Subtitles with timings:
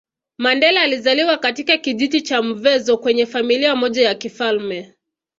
[0.37, 4.93] Mandela alizaliwa katika kijiji cha Mvezo kwenye Familia moja ya kifalme